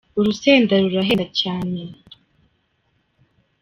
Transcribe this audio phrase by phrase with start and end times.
[0.19, 1.79] urusenda rurahenda cyane